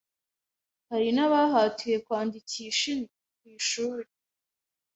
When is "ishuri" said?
3.57-4.09